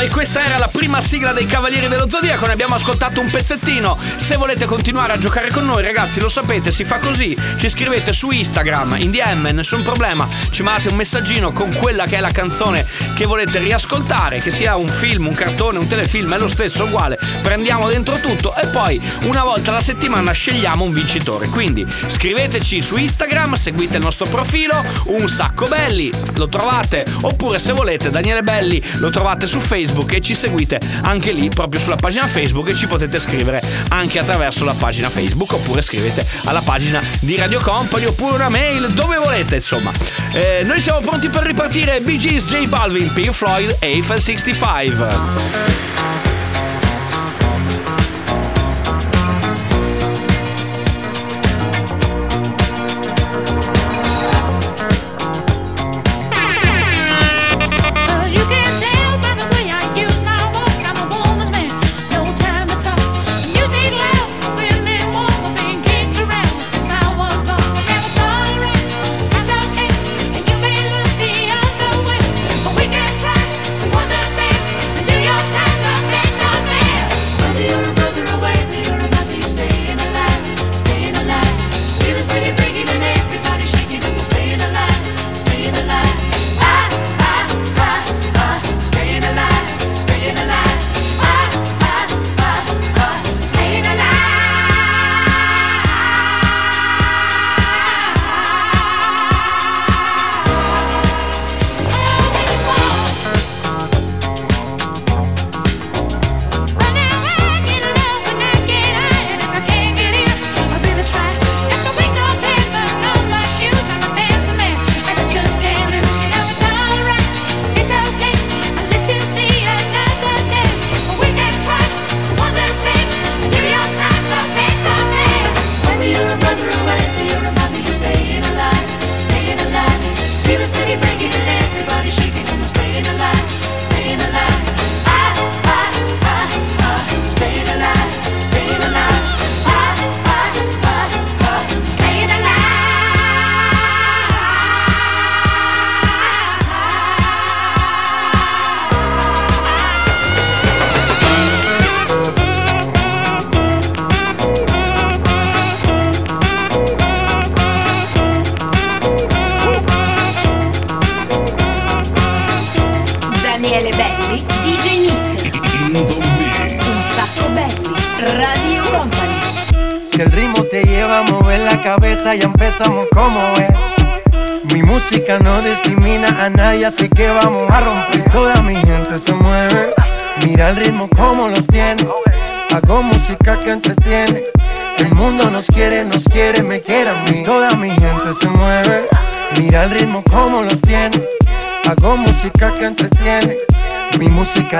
E 0.00 0.08
questa 0.08 0.42
era 0.42 0.56
la 0.56 0.68
prima 0.68 1.00
sigla 1.02 1.32
dei 1.32 1.44
Cavalieri 1.44 1.86
dello 1.88 2.08
Zodiaco. 2.08 2.46
Ne 2.46 2.52
abbiamo 2.52 2.74
ascoltato 2.74 3.20
un 3.20 3.30
pezzettino. 3.30 3.98
Se 4.16 4.36
volete 4.36 4.64
continuare 4.64 5.12
a 5.12 5.18
giocare 5.18 5.50
con 5.50 5.66
noi, 5.66 5.82
ragazzi, 5.82 6.20
lo 6.20 6.30
sapete, 6.30 6.72
si 6.72 6.84
fa 6.84 6.98
così. 6.98 7.36
Ci 7.58 7.68
scrivete 7.68 8.14
su 8.14 8.30
Instagram, 8.30 8.96
in 8.98 9.10
DM, 9.10 9.50
nessun 9.52 9.82
problema. 9.82 10.26
Ci 10.50 10.62
mandate 10.62 10.88
un 10.88 10.96
messaggino 10.96 11.52
con 11.52 11.74
quella 11.74 12.06
che 12.06 12.16
è 12.16 12.20
la 12.20 12.30
canzone 12.30 12.86
che 13.14 13.26
volete 13.26 13.58
riascoltare, 13.58 14.38
che 14.38 14.50
sia 14.50 14.76
un 14.76 14.88
film, 14.88 15.26
un 15.26 15.34
cartone, 15.34 15.78
un 15.78 15.86
telefilm, 15.86 16.32
è 16.32 16.38
lo 16.38 16.48
stesso, 16.48 16.84
uguale. 16.84 17.18
Prendiamo 17.42 17.86
dentro 17.88 18.18
tutto 18.20 18.54
e 18.56 18.68
poi 18.68 19.00
una 19.24 19.42
volta 19.42 19.70
alla 19.70 19.82
settimana 19.82 20.32
scegliamo 20.32 20.82
un 20.82 20.92
vincitore. 20.92 21.48
Quindi 21.48 21.86
scriveteci 22.06 22.80
su 22.80 22.96
Instagram, 22.96 23.54
seguite 23.54 23.98
il 23.98 24.02
nostro 24.02 24.26
profilo, 24.26 24.82
un 25.06 25.28
sacco 25.28 25.66
belli, 25.66 26.10
lo 26.36 26.48
trovate. 26.48 27.04
Oppure 27.20 27.58
se 27.58 27.72
volete, 27.72 28.10
Daniele 28.10 28.42
Belli, 28.42 28.82
lo 28.94 29.10
trovate 29.10 29.46
su 29.46 29.60
Facebook 29.60 29.88
e 30.08 30.20
ci 30.20 30.34
seguite 30.34 30.80
anche 31.02 31.32
lì, 31.32 31.48
proprio 31.48 31.80
sulla 31.80 31.96
pagina 31.96 32.26
Facebook 32.26 32.68
e 32.68 32.74
ci 32.74 32.86
potete 32.86 33.18
scrivere 33.18 33.62
anche 33.88 34.18
attraverso 34.18 34.64
la 34.64 34.74
pagina 34.74 35.08
Facebook 35.08 35.52
oppure 35.52 35.82
scrivete 35.82 36.26
alla 36.44 36.60
pagina 36.60 37.02
di 37.20 37.36
Radio 37.36 37.60
Company 37.60 38.06
oppure 38.06 38.34
una 38.34 38.48
mail 38.48 38.92
dove 38.92 39.16
volete, 39.16 39.56
insomma. 39.56 39.92
Eh, 40.32 40.62
noi 40.64 40.80
siamo 40.80 41.00
pronti 41.00 41.28
per 41.28 41.42
ripartire 41.42 42.02
Gees, 42.04 42.44
J 42.44 42.66
Balvin, 42.66 43.12
Pink 43.12 43.32
Floyd, 43.32 43.76
Eiffel 43.80 44.20
65. 44.20 45.89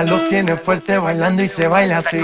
Música 0.01 0.03
los 0.03 0.27
tiene 0.27 0.55
fuerte 0.55 0.97
bailando 0.97 1.43
y 1.43 1.47
se 1.47 1.67
baila 1.67 1.97
así. 1.97 2.19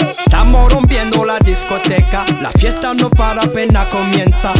Estamos 0.00 0.72
rompiendo 0.72 1.24
la 1.24 1.38
discoteca, 1.38 2.24
la 2.40 2.50
fiesta 2.52 2.94
no 2.94 3.10
para 3.10 3.42
apenas 3.42 3.86
comienza. 3.88 4.52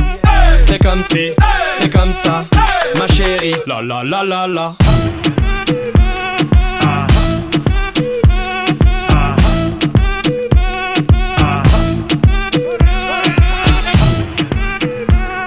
C'est 0.58 0.82
comme 0.82 1.02
si, 1.02 1.34
c'est 1.78 1.92
comme 1.92 2.12
ça, 2.12 2.46
ma 2.96 3.06
chérie. 3.06 3.62
La 3.66 3.80
la 3.80 4.02
la 4.02 4.22
la 4.22 4.46
la. 4.46 4.76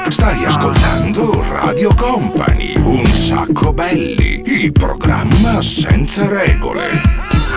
Stai 0.10 0.46
ascoltando 0.46 1.44
Radio 1.50 1.94
Company, 1.96 2.74
un 2.84 3.06
sacco 3.06 3.74
belli, 3.74 4.42
il 4.46 4.72
programma 4.72 5.62
senza 5.62 6.28
regole. 6.28 7.02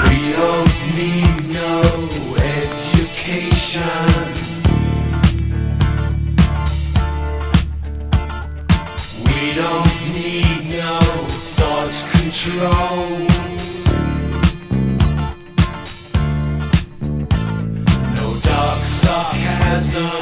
We 0.04 0.34
don't 0.36 0.94
need 0.94 1.31
control. 12.42 13.26
No 18.16 18.34
dark 18.42 18.82
sarcasm 18.82 20.21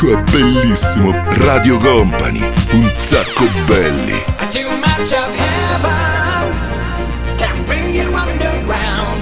Cioè 0.00 0.16
bellissimo, 0.32 1.12
Radio 1.44 1.76
Company, 1.76 2.40
un 2.72 2.90
sacco 2.96 3.44
belli. 3.66 4.24
Too 4.50 4.66
much 4.78 5.12
of 5.12 5.28
heaven 5.36 6.56
can 7.36 7.62
bring 7.66 7.94
you 7.94 8.10
underground. 8.10 9.20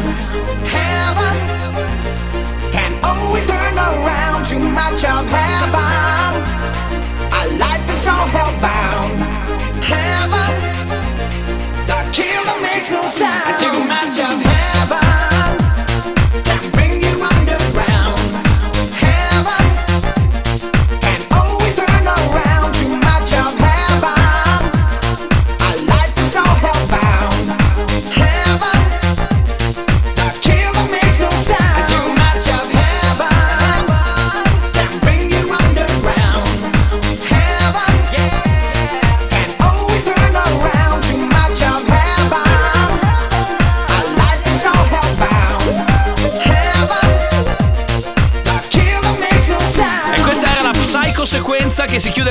Heaven 0.62 1.36
can 2.70 2.92
always 3.02 3.44
turn 3.44 3.76
around. 3.76 4.44
Too 4.44 4.60
much 4.60 5.02
of 5.04 5.26
heaven, 5.28 6.27
all 8.08 8.26
hellbound. 8.28 9.18
Heaven, 9.84 10.54
the 11.86 12.00
killer 12.12 12.60
makes 12.60 12.90
no 12.90 13.02
sound. 13.02 13.87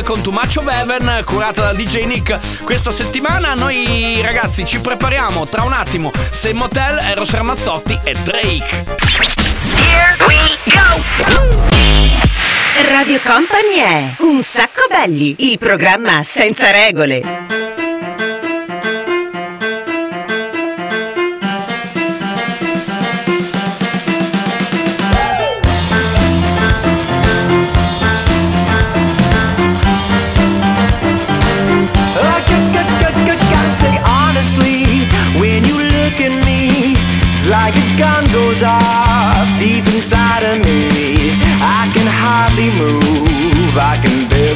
Con 0.08 0.22
of 0.26 0.68
Heaven, 0.70 1.24
curata 1.26 1.64
dal 1.64 1.76
DJ 1.76 2.06
Nick 2.06 2.64
questa 2.64 2.92
settimana. 2.92 3.56
Noi 3.56 4.18
ragazzi 4.22 4.64
ci 4.66 4.80
prepariamo 4.80 5.46
tra 5.48 5.64
un 5.64 5.74
attimo. 5.74 6.14
Sei 6.32 6.54
Motel, 6.54 6.98
Eros 7.00 7.32
Ramazzotti 7.32 8.00
e 8.06 8.16
Drake. 8.24 8.86
Here 9.76 10.16
we 10.26 10.58
go! 10.64 11.04
Radio 12.90 13.20
Company 13.22 13.76
è 13.80 14.14
Un 14.20 14.42
sacco 14.44 14.86
belli, 14.90 15.36
il 15.40 15.58
programma 15.58 16.24
senza 16.24 16.72
regole. 16.72 17.67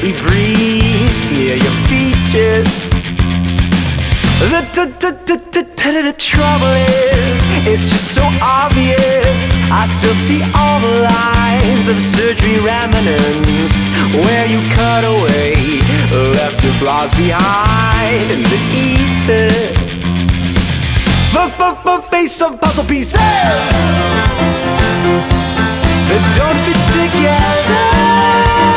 Barely 0.02 0.20
breathe 0.20 1.32
near 1.32 1.56
your 1.56 1.74
features. 1.88 2.90
The, 4.40 6.16
trouble 6.18 6.68
is, 6.68 7.42
it's 7.68 7.84
just 7.84 8.14
so 8.14 8.24
obvious. 8.42 9.54
I 9.72 9.88
still 9.88 10.14
see 10.16 10.42
all 10.56 10.80
the 10.82 11.08
lines 11.08 11.88
of 11.88 12.02
surgery 12.02 12.60
remnants 12.60 13.76
where 14.26 14.48
you 14.48 14.60
cut 14.74 15.04
away, 15.04 15.82
left 16.34 16.64
your 16.64 16.74
flaws 16.74 17.12
behind 17.16 18.32
in 18.32 18.44
the 18.44 18.60
ether. 18.74 19.50
The 21.34 22.02
face 22.10 22.42
of 22.42 22.60
puzzle 22.60 22.86
pieces 22.86 23.20
that 26.10 26.24
don't 26.38 26.60
fit 26.66 26.80
together. 26.92 28.71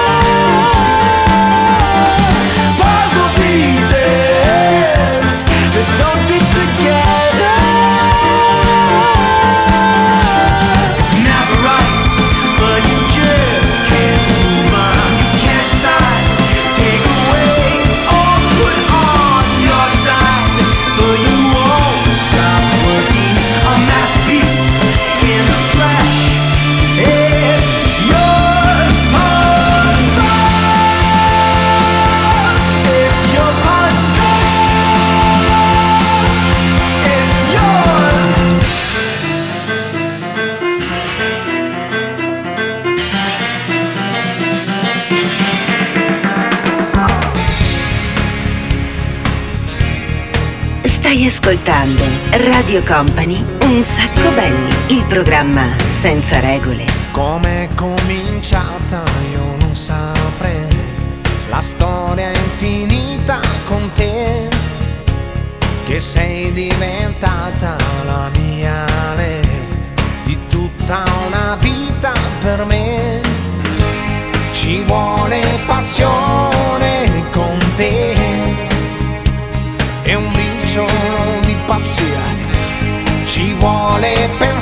Ascoltando 51.84 52.02
Radio 52.30 52.82
Company 52.82 53.44
Un 53.64 53.82
sacco 53.82 54.30
belli, 54.30 54.96
il 54.96 55.04
programma 55.06 55.76
senza 55.90 56.40
regole. 56.40 56.86
Com'è 57.12 57.68
cominciata 57.74 59.02
io 59.30 59.56
non 59.58 59.74
saprei. 59.74 60.92
La 61.48 61.60
storia 61.60 62.30
è 62.30 62.36
infinita 62.36 63.40
con 63.66 63.90
te. 63.94 64.48
Che 65.84 66.00
sei 66.00 66.33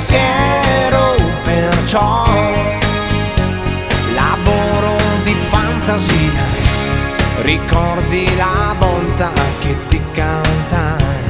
pensiero, 0.03 1.15
perciò 1.43 2.25
lavoro 4.13 4.97
di 5.23 5.33
fantasia. 5.49 6.51
Ricordi 7.41 8.35
la 8.35 8.75
volta 8.77 9.31
che 9.59 9.75
ti 9.87 10.01
cantai, 10.11 11.23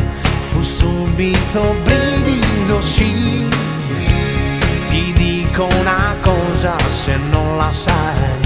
fu 0.52 0.64
subito 0.64 1.76
brivido, 1.84 2.82
sì. 2.82 3.48
Ti 4.90 5.14
dico 5.14 5.68
una 5.80 6.16
cosa 6.22 6.76
se 6.88 7.16
non 7.30 7.58
la 7.58 7.72
sai, 7.72 8.40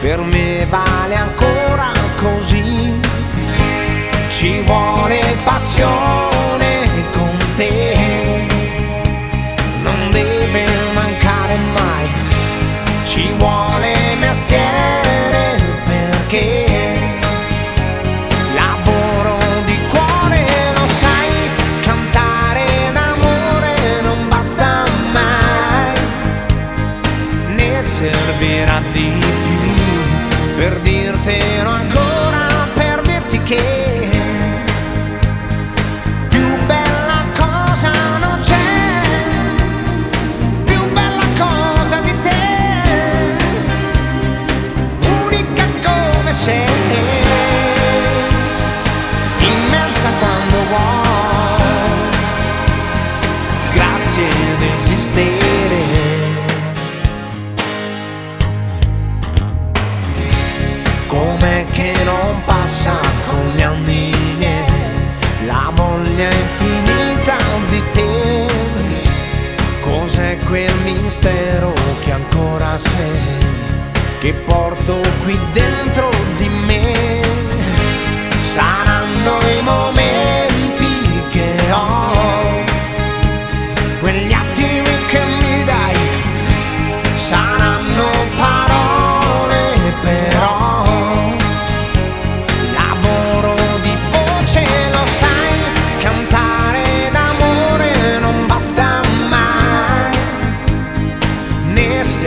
per 0.00 0.18
me 0.20 0.66
vale 0.70 1.14
ancora 1.14 1.92
così. 2.16 3.00
Ci 4.28 4.62
vuole 4.62 5.36
passione 5.44 6.88
con 7.12 7.36
te, 7.56 8.31
my 11.62 12.21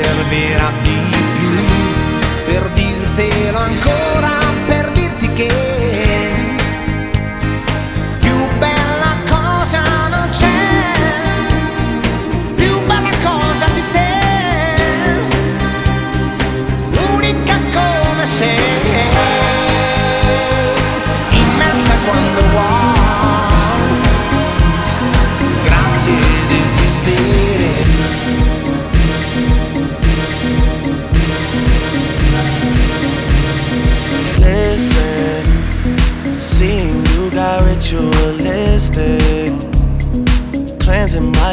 servirà 0.01 0.71
di 0.81 0.99
più 1.37 1.55
per 2.45 2.69
dirtelo 2.73 3.57
ancora, 3.59 4.14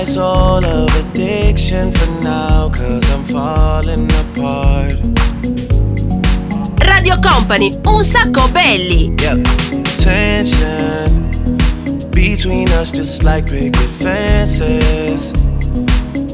my 0.02 0.06
soul 0.06 0.64
of 0.64 0.88
addiction 0.96 1.92
for 1.92 2.10
now, 2.22 2.68
cause 2.68 3.08
I'm 3.12 3.22
falling 3.24 4.10
apart. 4.22 4.98
Radio 6.90 7.14
Company, 7.22 7.70
un 7.84 8.02
sacco 8.02 8.48
belli. 8.48 9.14
Yep. 9.20 9.46
Tension 9.98 11.30
between 12.10 12.68
us, 12.70 12.90
just 12.90 13.22
like 13.22 13.46
picket 13.46 13.90
fences. 14.02 15.32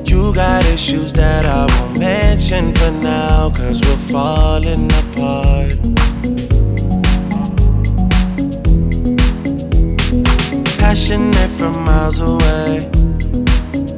You 0.09 0.33
got 0.33 0.65
issues 0.73 1.13
that 1.13 1.45
I 1.45 1.67
won't 1.71 1.99
mention 1.99 2.75
for 2.75 2.91
now, 2.91 3.51
cause 3.51 3.83
we're 3.83 4.05
falling 4.09 4.91
apart. 5.03 5.77
Passionate 10.79 11.51
from 11.59 11.85
miles 11.85 12.19
away, 12.19 12.98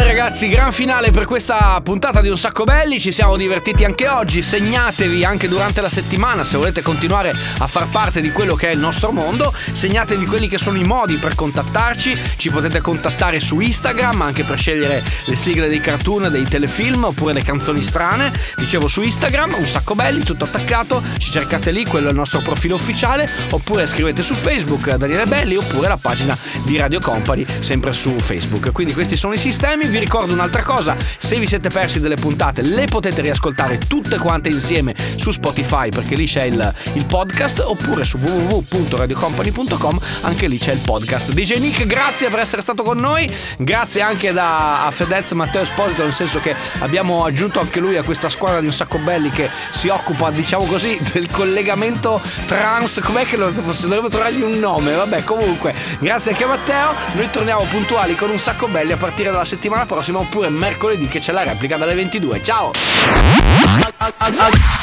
finale 0.00 0.16
ragazzi, 0.16 0.48
gran 0.48 0.72
finale 0.72 1.10
per 1.10 1.26
questa 1.26 1.78
puntata 1.82 2.20
di 2.20 2.28
Un 2.28 2.38
Sacco 2.38 2.64
Belli, 2.64 2.98
ci 2.98 3.12
siamo 3.12 3.36
divertiti 3.36 3.84
anche 3.84 4.08
oggi, 4.08 4.40
segnatevi 4.40 5.24
anche 5.24 5.46
durante 5.46 5.80
la 5.80 5.88
settimana 5.88 6.42
se 6.42 6.56
volete 6.56 6.80
continuare 6.80 7.34
a 7.58 7.66
far 7.66 7.88
parte 7.88 8.20
di 8.20 8.30
quello 8.30 8.54
che 8.54 8.68
è 8.68 8.72
il 8.72 8.78
nostro 8.78 9.12
mondo, 9.12 9.52
segnatevi 9.72 10.24
quelli 10.24 10.48
che 10.48 10.58
sono 10.58 10.78
i 10.78 10.84
modi 10.84 11.16
per 11.16 11.34
contattarci, 11.34 12.18
ci 12.36 12.50
potete 12.50 12.80
contattare 12.80 13.40
su 13.40 13.60
Instagram 13.60 14.22
anche 14.22 14.44
per 14.44 14.58
scegliere 14.58 15.04
le 15.24 15.36
sigle 15.36 15.68
dei 15.68 15.80
cartoon, 15.80 16.28
dei 16.30 16.44
telefilm 16.44 17.04
oppure 17.04 17.34
le 17.34 17.42
canzoni 17.42 17.82
strane, 17.82 18.32
dicevo 18.56 18.88
su 18.88 19.02
Instagram, 19.02 19.56
Un 19.58 19.66
Sacco 19.66 19.94
Belli, 19.94 20.22
tutto 20.22 20.44
attaccato, 20.44 21.02
ci 21.18 21.30
cercate 21.30 21.72
lì, 21.72 21.84
quello 21.84 22.06
è 22.06 22.10
il 22.10 22.16
nostro 22.16 22.40
profilo 22.40 22.76
ufficiale, 22.76 23.28
oppure 23.50 23.86
scrivete 23.86 24.22
su 24.22 24.34
Facebook 24.34 24.94
Daniele 24.94 25.26
Belli 25.26 25.56
oppure 25.56 25.88
la 25.88 25.98
pagina 25.98 26.36
di 26.64 26.76
Radio 26.78 27.00
Company 27.00 27.44
sempre 27.60 27.92
su 27.92 28.18
Facebook, 28.18 28.72
quindi 28.72 28.94
questi 28.94 29.16
sono 29.16 29.34
i 29.34 29.38
sistemi, 29.38 29.88
vi 29.90 29.98
ricordo 29.98 30.32
un'altra 30.32 30.62
cosa, 30.62 30.96
se 31.18 31.36
vi 31.36 31.46
siete 31.46 31.68
persi 31.68 32.00
delle 32.00 32.14
puntate 32.14 32.62
le 32.62 32.86
potete 32.86 33.20
riascoltare 33.20 33.78
tutte 33.78 34.18
quante 34.18 34.48
insieme 34.48 34.94
su 35.16 35.32
Spotify 35.32 35.88
perché 35.90 36.14
lì 36.14 36.26
c'è 36.26 36.44
il, 36.44 36.74
il 36.94 37.04
podcast 37.04 37.58
oppure 37.58 38.04
su 38.04 38.16
www.radiocompany.com 38.18 40.00
anche 40.22 40.46
lì 40.46 40.58
c'è 40.58 40.72
il 40.72 40.80
podcast. 40.84 41.32
DJ 41.32 41.58
Nick, 41.58 41.86
grazie 41.86 42.28
per 42.28 42.38
essere 42.38 42.62
stato 42.62 42.82
con 42.84 42.98
noi, 42.98 43.30
grazie 43.58 44.00
anche 44.00 44.32
da, 44.32 44.86
a 44.86 44.90
Fedez 44.92 45.32
Matteo 45.32 45.62
Esposito 45.62 46.02
nel 46.02 46.12
senso 46.12 46.38
che 46.38 46.54
abbiamo 46.78 47.24
aggiunto 47.24 47.58
anche 47.58 47.80
lui 47.80 47.96
a 47.96 48.02
questa 48.02 48.28
squadra 48.28 48.60
di 48.60 48.66
un 48.66 48.72
sacco 48.72 48.98
belli 48.98 49.30
che 49.30 49.50
si 49.70 49.88
occupa 49.88 50.30
diciamo 50.30 50.64
così 50.66 50.98
del 51.12 51.30
collegamento 51.30 52.20
trans, 52.46 53.00
com'è 53.02 53.26
che 53.26 53.36
lo, 53.36 53.50
dovremmo 53.50 54.08
trovargli 54.08 54.42
un 54.42 54.58
nome, 54.58 54.94
vabbè 54.94 55.24
comunque 55.24 55.74
grazie 55.98 56.30
anche 56.30 56.44
a 56.44 56.48
Matteo, 56.48 56.94
noi 57.14 57.28
torniamo 57.30 57.62
puntuali 57.64 58.14
con 58.14 58.30
un 58.30 58.38
sacco 58.38 58.68
belli 58.68 58.92
a 58.92 58.96
partire 58.96 59.30
dalla 59.30 59.44
settimana 59.70 59.86
prossima 59.86 60.18
oppure 60.18 60.48
mercoledì 60.48 61.06
che 61.06 61.20
c'è 61.20 61.32
la 61.32 61.44
replica 61.44 61.76
dalle 61.76 61.94
22, 61.94 62.42
ciao! 62.42 62.72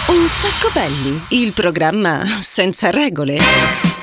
Un 0.08 0.28
sacco 0.28 0.70
belli, 0.74 1.26
il 1.30 1.52
programma 1.52 2.38
senza 2.40 2.90
regole. 2.90 3.97